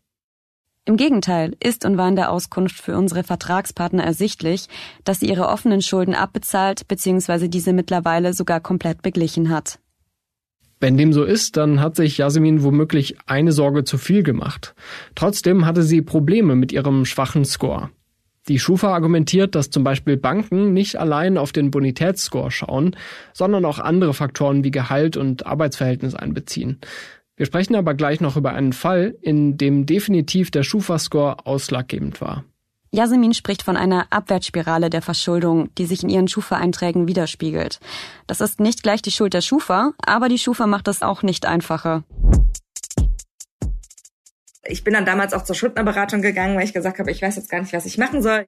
[0.88, 4.68] Im Gegenteil ist und war in der Auskunft für unsere Vertragspartner ersichtlich,
[5.04, 7.48] dass sie ihre offenen Schulden abbezahlt bzw.
[7.48, 9.80] diese mittlerweile sogar komplett beglichen hat.
[10.80, 14.76] Wenn dem so ist, dann hat sich Jasmin womöglich eine Sorge zu viel gemacht.
[15.16, 17.90] Trotzdem hatte sie Probleme mit ihrem schwachen Score.
[18.48, 22.96] Die Schufa argumentiert, dass zum Beispiel Banken nicht allein auf den Bonitätsscore schauen,
[23.34, 26.80] sondern auch andere Faktoren wie Gehalt und Arbeitsverhältnis einbeziehen.
[27.38, 32.46] Wir sprechen aber gleich noch über einen Fall, in dem definitiv der Schufa-Score ausschlaggebend war.
[32.92, 37.82] Yasemin spricht von einer Abwärtsspirale der Verschuldung, die sich in ihren Schufa-Einträgen widerspiegelt.
[38.26, 41.46] Das ist nicht gleich die Schuld der Schufa, aber die Schufa macht es auch nicht
[41.46, 42.04] einfacher.
[44.64, 47.50] Ich bin dann damals auch zur Schuldnerberatung gegangen, weil ich gesagt habe, ich weiß jetzt
[47.50, 48.46] gar nicht, was ich machen soll.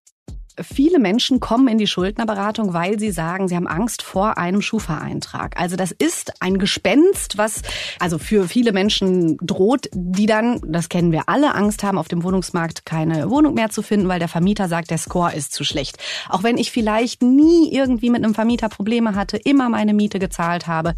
[0.60, 5.60] Viele Menschen kommen in die Schuldnerberatung, weil sie sagen, sie haben Angst vor einem Schufa-Eintrag.
[5.60, 7.62] Also das ist ein Gespenst, was
[8.00, 12.24] also für viele Menschen droht, die dann, das kennen wir alle, Angst haben, auf dem
[12.24, 15.98] Wohnungsmarkt keine Wohnung mehr zu finden, weil der Vermieter sagt, der Score ist zu schlecht.
[16.28, 20.65] Auch wenn ich vielleicht nie irgendwie mit einem Vermieter Probleme hatte, immer meine Miete gezahlt
[20.65, 20.96] habe.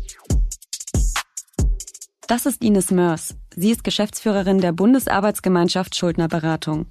[2.28, 3.36] Das ist Ines Mörs.
[3.56, 6.86] Sie ist Geschäftsführerin der Bundesarbeitsgemeinschaft Schuldnerberatung.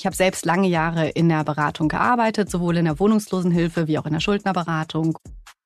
[0.00, 4.06] Ich habe selbst lange Jahre in der Beratung gearbeitet, sowohl in der Wohnungslosenhilfe wie auch
[4.06, 5.18] in der Schuldnerberatung.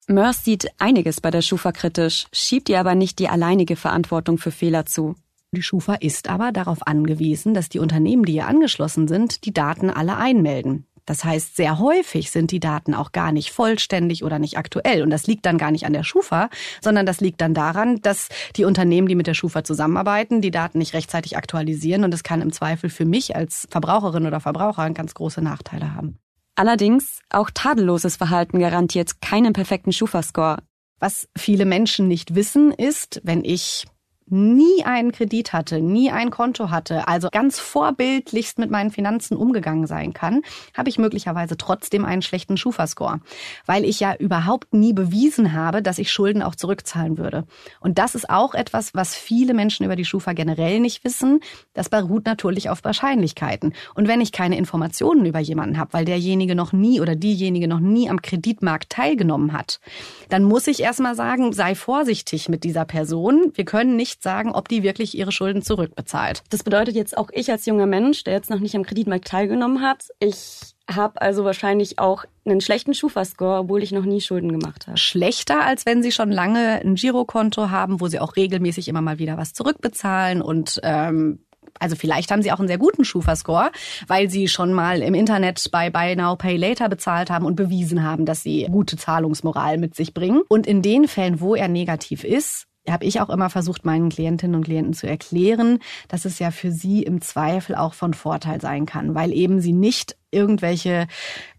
[0.09, 4.51] Mörs sieht einiges bei der Schufa kritisch, schiebt ihr aber nicht die alleinige Verantwortung für
[4.51, 5.15] Fehler zu.
[5.53, 9.89] Die Schufa ist aber darauf angewiesen, dass die Unternehmen, die ihr angeschlossen sind, die Daten
[9.89, 10.89] alle einmelden.
[11.07, 15.03] Das heißt, sehr häufig sind die Daten auch gar nicht vollständig oder nicht aktuell.
[15.03, 16.49] Und das liegt dann gar nicht an der Schufa,
[16.81, 20.79] sondern das liegt dann daran, dass die Unternehmen, die mit der Schufa zusammenarbeiten, die Daten
[20.79, 22.05] nicht rechtzeitig aktualisieren.
[22.05, 26.19] Und das kann im Zweifel für mich als Verbraucherin oder Verbraucher ganz große Nachteile haben.
[26.57, 30.59] Allerdings, auch tadelloses Verhalten garantiert keinen perfekten Schufa-Score.
[31.01, 33.87] Was viele Menschen nicht wissen, ist, wenn ich
[34.27, 39.87] nie einen Kredit hatte, nie ein Konto hatte, also ganz vorbildlichst mit meinen Finanzen umgegangen
[39.87, 40.43] sein kann,
[40.77, 43.21] habe ich möglicherweise trotzdem einen schlechten Schufa-Score,
[43.67, 47.45] weil ich ja überhaupt nie bewiesen habe, dass ich Schulden auch zurückzahlen würde.
[47.81, 51.41] Und das ist auch etwas, was viele Menschen über die Schufa generell nicht wissen.
[51.75, 53.75] Das beruht natürlich auf Wahrscheinlichkeiten.
[53.95, 57.81] Und wenn ich keine Informationen über jemanden habe, weil derjenige noch nie oder diejenige noch
[57.81, 59.81] nie am Kreditmarkt teilgenommen hat,
[60.29, 63.53] dann muss ich erstmal sagen, sei vorsichtig mit dieser Person.
[63.55, 66.43] Wir können nicht nicht sagen, ob die wirklich ihre Schulden zurückbezahlt.
[66.51, 69.83] Das bedeutet jetzt auch ich als junger Mensch, der jetzt noch nicht am Kreditmarkt teilgenommen
[69.83, 74.87] hat, ich habe also wahrscheinlich auch einen schlechten Schufa-Score, obwohl ich noch nie Schulden gemacht
[74.87, 74.99] habe.
[74.99, 79.19] Schlechter, als wenn Sie schon lange ein Girokonto haben, wo Sie auch regelmäßig immer mal
[79.19, 81.41] wieder was zurückbezahlen und ähm,
[81.81, 83.73] also vielleicht haben sie auch einen sehr guten Schufa-Score,
[84.07, 88.05] weil sie schon mal im Internet bei Buy Now Pay Later bezahlt haben und bewiesen
[88.05, 90.43] haben, dass sie gute Zahlungsmoral mit sich bringen.
[90.49, 94.55] Und in den Fällen, wo er negativ ist, habe ich auch immer versucht, meinen Klientinnen
[94.57, 98.87] und Klienten zu erklären, dass es ja für sie im Zweifel auch von Vorteil sein
[98.87, 101.07] kann, weil eben sie nicht irgendwelche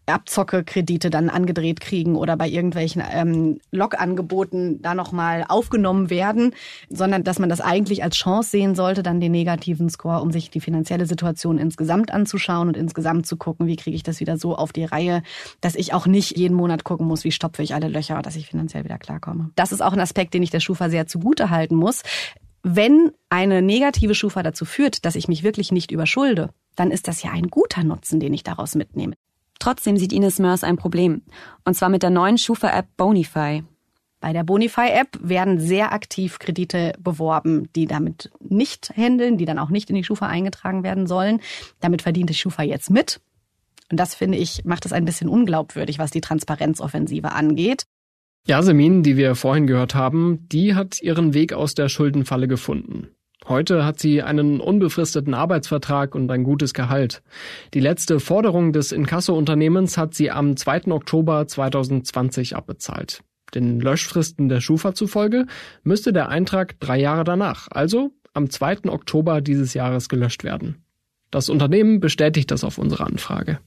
[0.07, 6.53] Abzockekredite dann angedreht kriegen oder bei irgendwelchen ähm, Log-Angeboten da nochmal aufgenommen werden,
[6.89, 10.49] sondern dass man das eigentlich als Chance sehen sollte, dann den negativen Score, um sich
[10.49, 14.55] die finanzielle Situation insgesamt anzuschauen und insgesamt zu gucken, wie kriege ich das wieder so
[14.55, 15.23] auf die Reihe,
[15.61, 18.47] dass ich auch nicht jeden Monat gucken muss, wie stopfe ich alle Löcher, dass ich
[18.47, 19.49] finanziell wieder klarkomme.
[19.55, 22.03] Das ist auch ein Aspekt, den ich der Schufa sehr zugute halten muss.
[22.67, 27.21] Wenn eine negative Schufa dazu führt, dass ich mich wirklich nicht überschulde, dann ist das
[27.21, 29.13] ja ein guter Nutzen, den ich daraus mitnehme.
[29.59, 31.21] Trotzdem sieht Ines Mörs ein Problem.
[31.63, 33.63] Und zwar mit der neuen Schufa-App Bonify.
[34.19, 39.69] Bei der Bonify-App werden sehr aktiv Kredite beworben, die damit nicht handeln, die dann auch
[39.69, 41.41] nicht in die Schufa eingetragen werden sollen.
[41.79, 43.21] Damit verdient die Schufa jetzt mit.
[43.91, 47.85] Und das finde ich, macht es ein bisschen unglaubwürdig, was die Transparenzoffensive angeht.
[48.47, 53.09] Yasemin, die wir vorhin gehört haben, die hat ihren Weg aus der Schuldenfalle gefunden.
[53.47, 57.21] Heute hat sie einen unbefristeten Arbeitsvertrag und ein gutes Gehalt.
[57.75, 60.87] Die letzte Forderung des Inkasso-Unternehmens hat sie am 2.
[60.87, 63.21] Oktober 2020 abbezahlt.
[63.53, 65.45] Den Löschfristen der Schufa zufolge
[65.83, 68.89] müsste der Eintrag drei Jahre danach, also am 2.
[68.89, 70.83] Oktober dieses Jahres gelöscht werden.
[71.29, 73.59] Das Unternehmen bestätigt das auf unsere Anfrage.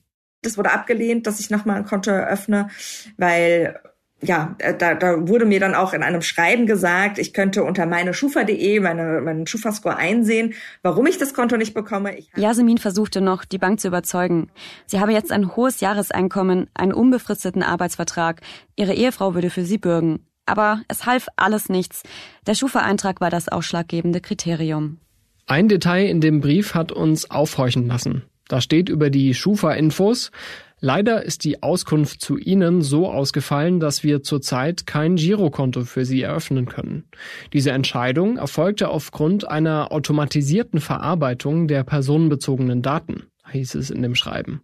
[0.42, 2.68] Das wurde abgelehnt, dass ich nochmal ein Konto eröffne,
[3.16, 3.80] weil
[4.20, 7.86] ja, äh, da, da wurde mir dann auch in einem Schreiben gesagt, ich könnte unter
[7.86, 12.18] meine Schufa.de meine, meinen Schufa-Score einsehen, warum ich das Konto nicht bekomme.
[12.18, 14.50] Ich Yasemin versuchte noch, die Bank zu überzeugen.
[14.86, 18.40] Sie habe jetzt ein hohes Jahreseinkommen, einen unbefristeten Arbeitsvertrag.
[18.74, 20.20] Ihre Ehefrau würde für sie bürgen.
[20.46, 22.02] Aber es half alles nichts.
[22.46, 24.98] Der Schufa-Eintrag war das ausschlaggebende Kriterium.
[25.46, 28.22] Ein Detail in dem Brief hat uns aufhorchen lassen.
[28.48, 30.30] Da steht über die Schufa-Infos,
[30.80, 36.22] Leider ist die Auskunft zu Ihnen so ausgefallen, dass wir zurzeit kein Girokonto für Sie
[36.22, 37.04] eröffnen können.
[37.52, 44.62] Diese Entscheidung erfolgte aufgrund einer automatisierten Verarbeitung der personenbezogenen Daten, hieß es in dem Schreiben.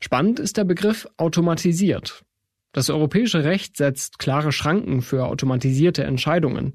[0.00, 2.22] Spannend ist der Begriff automatisiert.
[2.72, 6.74] Das europäische Recht setzt klare Schranken für automatisierte Entscheidungen.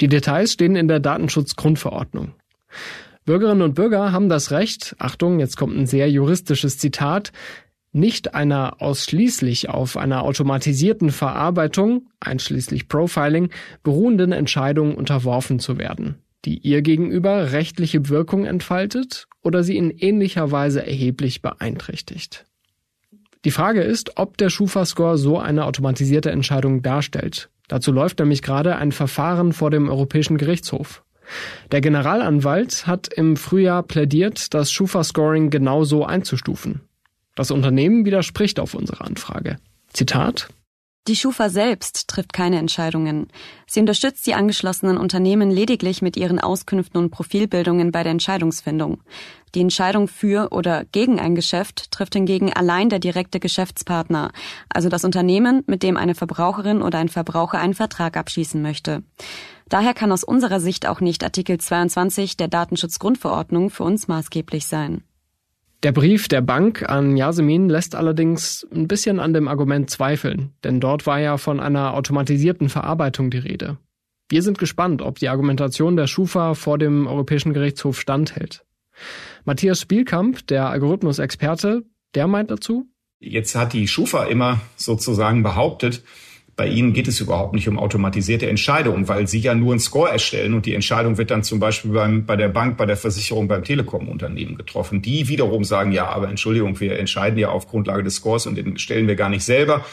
[0.00, 2.34] Die Details stehen in der Datenschutzgrundverordnung.
[3.24, 7.30] Bürgerinnen und Bürger haben das Recht, Achtung, jetzt kommt ein sehr juristisches Zitat,
[7.92, 13.50] nicht einer ausschließlich auf einer automatisierten Verarbeitung, einschließlich Profiling,
[13.82, 20.50] beruhenden Entscheidung unterworfen zu werden, die ihr gegenüber rechtliche Wirkung entfaltet oder sie in ähnlicher
[20.50, 22.44] Weise erheblich beeinträchtigt.
[23.44, 27.50] Die Frage ist, ob der Schufa-Score so eine automatisierte Entscheidung darstellt.
[27.68, 31.04] Dazu läuft nämlich gerade ein Verfahren vor dem Europäischen Gerichtshof.
[31.70, 36.87] Der Generalanwalt hat im Frühjahr plädiert, das Schufa-Scoring genauso einzustufen.
[37.38, 39.58] Das Unternehmen widerspricht auf unsere Anfrage.
[39.92, 40.48] Zitat
[41.06, 43.28] die Schufa selbst trifft keine Entscheidungen.
[43.66, 49.00] Sie unterstützt die angeschlossenen Unternehmen lediglich mit ihren Auskünften und Profilbildungen bei der Entscheidungsfindung.
[49.54, 54.32] Die Entscheidung für oder gegen ein Geschäft trifft hingegen allein der direkte Geschäftspartner,
[54.68, 59.02] also das Unternehmen, mit dem eine Verbraucherin oder ein Verbraucher einen Vertrag abschließen möchte.
[59.70, 65.04] Daher kann aus unserer Sicht auch nicht Artikel 22 der Datenschutzgrundverordnung für uns maßgeblich sein.
[65.84, 70.80] Der Brief der Bank an Yasemin lässt allerdings ein bisschen an dem Argument zweifeln, denn
[70.80, 73.78] dort war ja von einer automatisierten Verarbeitung die Rede.
[74.28, 78.64] Wir sind gespannt, ob die Argumentation der Schufa vor dem Europäischen Gerichtshof standhält.
[79.44, 82.86] Matthias Spielkamp, der Algorithmusexperte, der meint dazu,
[83.20, 86.02] Jetzt hat die Schufa immer sozusagen behauptet,
[86.58, 90.10] bei Ihnen geht es überhaupt nicht um automatisierte Entscheidungen, weil Sie ja nur einen Score
[90.10, 93.46] erstellen und die Entscheidung wird dann zum Beispiel beim, bei der Bank, bei der Versicherung,
[93.46, 95.00] beim Telekom-Unternehmen getroffen.
[95.00, 98.76] Die wiederum sagen, ja, aber Entschuldigung, wir entscheiden ja auf Grundlage des Scores und den
[98.76, 99.86] stellen wir gar nicht selber.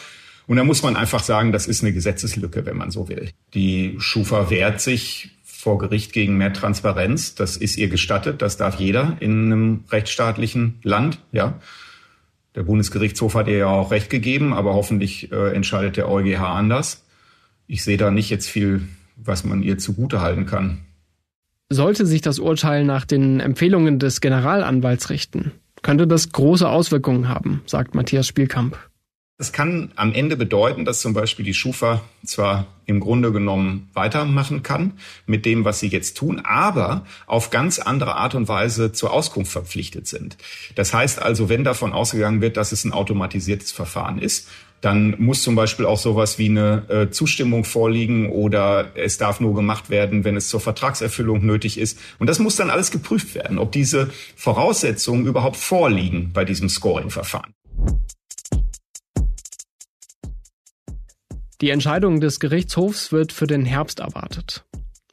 [0.48, 3.30] Und da muss man einfach sagen, das ist eine Gesetzeslücke, wenn man so will.
[3.54, 7.36] Die Schufa wehrt sich vor Gericht gegen mehr Transparenz.
[7.36, 8.42] Das ist ihr gestattet.
[8.42, 11.60] Das darf jeder in einem rechtsstaatlichen Land, ja.
[12.56, 17.04] Der Bundesgerichtshof hat ihr ja auch Recht gegeben, aber hoffentlich äh, entscheidet der EuGH anders.
[17.66, 20.78] Ich sehe da nicht jetzt viel, was man ihr zugutehalten kann.
[21.68, 27.60] Sollte sich das Urteil nach den Empfehlungen des Generalanwalts richten, könnte das große Auswirkungen haben,
[27.66, 28.78] sagt Matthias Spielkamp.
[29.38, 34.62] Das kann am Ende bedeuten, dass zum Beispiel die Schufa zwar im Grunde genommen weitermachen
[34.62, 34.94] kann
[35.26, 39.52] mit dem, was sie jetzt tun, aber auf ganz andere Art und Weise zur Auskunft
[39.52, 40.38] verpflichtet sind.
[40.74, 44.48] Das heißt also, wenn davon ausgegangen wird, dass es ein automatisiertes Verfahren ist,
[44.80, 49.54] dann muss zum Beispiel auch sowas wie eine äh, Zustimmung vorliegen oder es darf nur
[49.54, 51.98] gemacht werden, wenn es zur Vertragserfüllung nötig ist.
[52.18, 57.55] Und das muss dann alles geprüft werden, ob diese Voraussetzungen überhaupt vorliegen bei diesem Scoring-Verfahren.
[61.62, 64.64] Die Entscheidung des Gerichtshofs wird für den Herbst erwartet.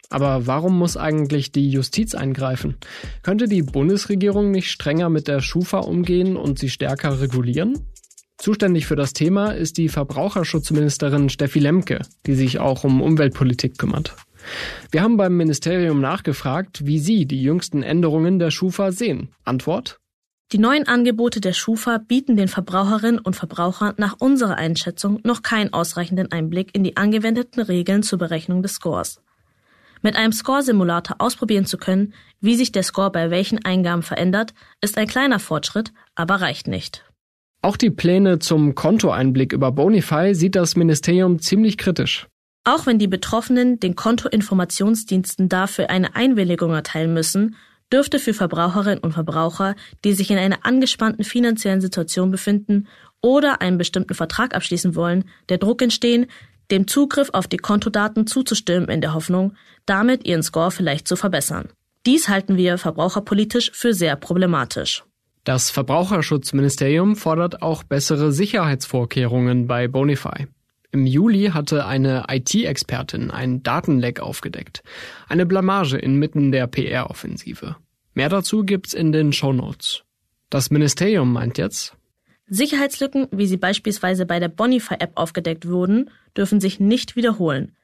[0.10, 2.76] Aber warum muss eigentlich die Justiz eingreifen?
[3.24, 7.88] Könnte die Bundesregierung nicht strenger mit der Schufa umgehen und sie stärker regulieren?
[8.38, 14.16] Zuständig für das Thema ist die Verbraucherschutzministerin Steffi Lemke, die sich auch um Umweltpolitik kümmert.
[14.92, 19.30] Wir haben beim Ministerium nachgefragt, wie sie die jüngsten Änderungen der Schufa sehen.
[19.46, 20.00] Antwort?
[20.52, 25.74] Die neuen Angebote der Schufa bieten den Verbraucherinnen und Verbrauchern nach unserer Einschätzung noch keinen
[25.74, 29.20] ausreichenden Einblick in die angewendeten Regeln zur Berechnung des Scores.
[30.04, 34.98] Mit einem Score-Simulator ausprobieren zu können, wie sich der Score bei welchen Eingaben verändert, ist
[34.98, 37.06] ein kleiner Fortschritt, aber reicht nicht.
[37.62, 42.28] Auch die Pläne zum Kontoeinblick über Bonify sieht das Ministerium ziemlich kritisch.
[42.66, 47.56] Auch wenn die Betroffenen den Kontoinformationsdiensten dafür eine Einwilligung erteilen müssen,
[47.94, 52.88] dürfte für Verbraucherinnen und Verbraucher, die sich in einer angespannten finanziellen Situation befinden
[53.22, 56.26] oder einen bestimmten Vertrag abschließen wollen, der Druck entstehen,
[56.72, 61.70] dem Zugriff auf die Kontodaten zuzustimmen in der Hoffnung, damit ihren Score vielleicht zu verbessern.
[62.06, 65.04] Dies halten wir verbraucherpolitisch für sehr problematisch.
[65.44, 70.48] Das Verbraucherschutzministerium fordert auch bessere Sicherheitsvorkehrungen bei Bonify.
[70.94, 74.84] Im Juli hatte eine IT-Expertin einen Datenleck aufgedeckt.
[75.28, 77.76] Eine Blamage inmitten der PR-Offensive.
[78.14, 80.04] Mehr dazu gibt's in den Show Notes.
[80.52, 81.98] Das Ministerium meint jetzt,
[82.48, 87.76] Sicherheitslücken, wie sie beispielsweise bei der Bonify-App aufgedeckt wurden, dürfen sich nicht wiederholen.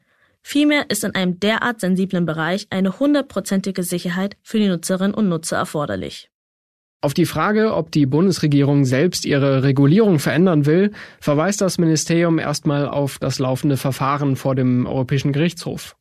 [0.44, 5.58] Vielmehr ist in einem derart sensiblen Bereich eine hundertprozentige Sicherheit für die Nutzerinnen und Nutzer
[5.58, 6.30] erforderlich.
[7.02, 12.90] Auf die Frage, ob die Bundesregierung selbst ihre Regulierung verändern will, verweist das Ministerium erstmal
[12.90, 15.96] auf das laufende Verfahren vor dem Europäischen Gerichtshof.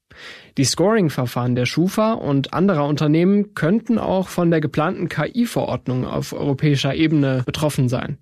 [0.57, 6.97] Die Scoring-Verfahren der Schufa und anderer Unternehmen könnten auch von der geplanten KI-Verordnung auf europäischer
[6.97, 8.19] Ebene betroffen sein.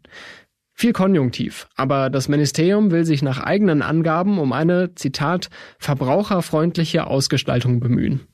[0.74, 7.80] Viel Konjunktiv, aber das Ministerium will sich nach eigenen Angaben um eine, Zitat, verbraucherfreundliche Ausgestaltung
[7.80, 8.26] bemühen.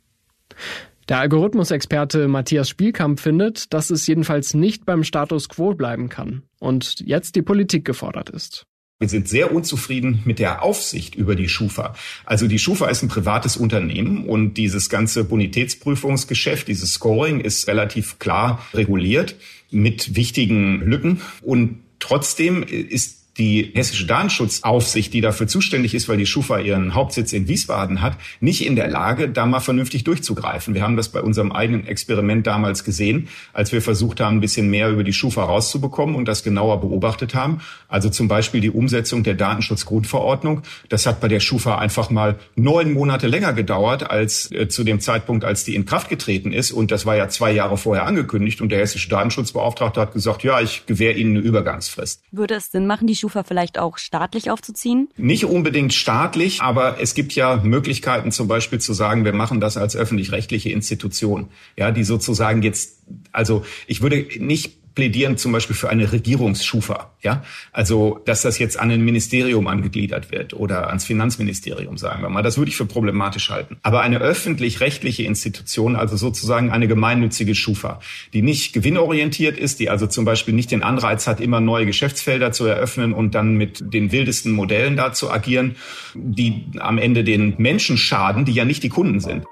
[1.08, 7.00] Der Algorithmusexperte Matthias Spielkamp findet, dass es jedenfalls nicht beim Status quo bleiben kann und
[7.00, 8.66] jetzt die Politik gefordert ist.
[9.00, 11.96] Wir sind sehr unzufrieden mit der Aufsicht über die Schufa.
[12.24, 18.20] Also die Schufa ist ein privates Unternehmen und dieses ganze Bonitätsprüfungsgeschäft, dieses Scoring ist relativ
[18.20, 19.34] klar reguliert
[19.72, 26.26] mit wichtigen Lücken und trotzdem ist die hessische Datenschutzaufsicht, die dafür zuständig ist, weil die
[26.26, 30.74] Schufa ihren Hauptsitz in Wiesbaden hat, nicht in der Lage, da mal vernünftig durchzugreifen.
[30.74, 34.68] Wir haben das bei unserem eigenen Experiment damals gesehen, als wir versucht haben, ein bisschen
[34.68, 37.60] mehr über die Schufa rauszubekommen und das genauer beobachtet haben.
[37.88, 40.62] Also zum Beispiel die Umsetzung der Datenschutzgrundverordnung.
[40.90, 45.00] Das hat bei der Schufa einfach mal neun Monate länger gedauert als äh, zu dem
[45.00, 46.70] Zeitpunkt, als die in Kraft getreten ist.
[46.70, 48.60] Und das war ja zwei Jahre vorher angekündigt.
[48.60, 52.22] Und der hessische Datenschutzbeauftragte hat gesagt, ja, ich gewähre Ihnen eine Übergangsfrist.
[52.30, 55.08] Würde es Sinn machen, die Schufa vielleicht auch staatlich aufzuziehen?
[55.16, 59.76] Nicht unbedingt staatlich, aber es gibt ja Möglichkeiten zum Beispiel zu sagen, wir machen das
[59.76, 62.98] als öffentlich-rechtliche Institution, ja, die sozusagen jetzt,
[63.30, 67.12] also ich würde nicht plädieren zum Beispiel für eine Regierungsschufa.
[67.22, 72.28] Ja, also dass das jetzt an ein Ministerium angegliedert wird oder ans Finanzministerium, sagen wir
[72.28, 73.76] mal, das würde ich für problematisch halten.
[73.82, 78.00] Aber eine öffentlich-rechtliche Institution, also sozusagen eine gemeinnützige Schufa,
[78.32, 82.52] die nicht gewinnorientiert ist, die also zum Beispiel nicht den Anreiz hat, immer neue Geschäftsfelder
[82.52, 85.76] zu eröffnen und dann mit den wildesten Modellen da zu agieren,
[86.14, 89.44] die am Ende den Menschen schaden, die ja nicht die Kunden sind.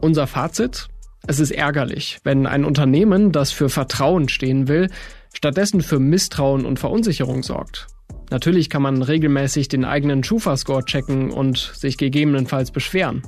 [0.00, 0.88] Unser Fazit?
[1.26, 4.90] Es ist ärgerlich, wenn ein Unternehmen, das für Vertrauen stehen will,
[5.32, 7.86] stattdessen für Misstrauen und Verunsicherung sorgt.
[8.30, 13.22] Natürlich kann man regelmäßig den eigenen Schufa-Score checken und sich gegebenenfalls beschweren.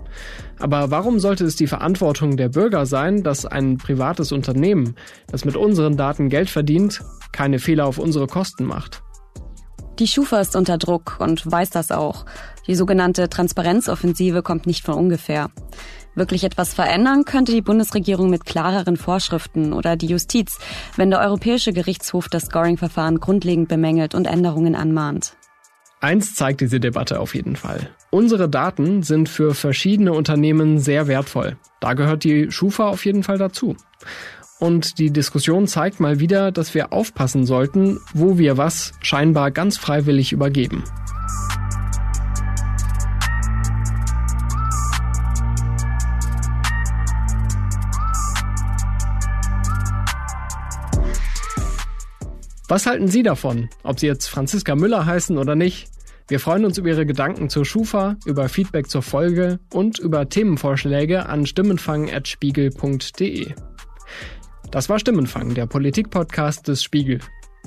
[0.59, 4.97] Aber warum sollte es die Verantwortung der Bürger sein, dass ein privates Unternehmen,
[5.31, 9.03] das mit unseren Daten Geld verdient, keine Fehler auf unsere Kosten macht?
[9.99, 12.27] Die Schufa ist unter Druck und weiß das auch.
[12.67, 15.51] Die sogenannte Transparenzoffensive kommt nicht von ungefähr.
[16.17, 20.59] Wirklich etwas verändern könnte die Bundesregierung mit klareren Vorschriften oder die Justiz,
[20.97, 25.37] wenn der Europäische Gerichtshof das Scoring-Verfahren grundlegend bemängelt und Änderungen anmahnt.
[26.01, 27.91] Eins zeigt diese Debatte auf jeden Fall.
[28.11, 31.59] Unsere Daten sind für verschiedene Unternehmen sehr wertvoll.
[31.81, 33.77] Da gehört die Schufa auf jeden Fall dazu.
[34.59, 39.77] Und die Diskussion zeigt mal wieder, dass wir aufpassen sollten, wo wir was scheinbar ganz
[39.77, 40.83] freiwillig übergeben.
[52.77, 55.89] Was halten Sie davon, ob Sie jetzt Franziska Müller heißen oder nicht?
[56.29, 61.27] Wir freuen uns über Ihre Gedanken zur Schufa, über Feedback zur Folge und über Themenvorschläge
[61.27, 63.55] an stimmenfang.spiegel.de.
[64.71, 67.21] Das war Stimmenfang, der Politikpodcast des Spiegel.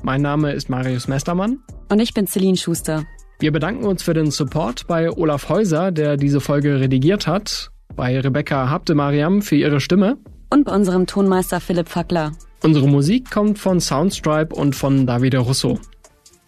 [0.03, 1.57] Mein Name ist Marius Mestermann.
[1.89, 3.03] Und ich bin Celine Schuster.
[3.39, 8.19] Wir bedanken uns für den Support bei Olaf Häuser, der diese Folge redigiert hat, bei
[8.19, 10.19] Rebecca Habte-Mariam für ihre Stimme
[10.51, 12.33] und bei unserem Tonmeister Philipp Fackler.
[12.61, 15.79] Unsere Musik kommt von Soundstripe und von Davide Russo.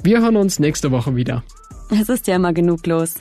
[0.03, 1.43] Wir hören uns nächste Woche wieder.
[1.89, 3.15] Es ist ja immer genug los.